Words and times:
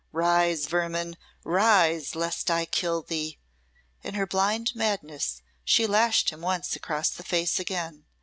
Rise, 0.13 0.65
vermin 0.65 1.15
rise, 1.43 2.15
lest 2.15 2.49
I 2.49 2.65
kill 2.65 3.03
thee!" 3.03 3.37
In 4.01 4.15
her 4.15 4.25
blind 4.25 4.71
madness 4.73 5.43
she 5.63 5.85
lashed 5.85 6.31
him 6.31 6.41
once 6.41 6.75
across 6.75 7.09
the 7.11 7.21
face 7.23 7.59
again. 7.59 8.05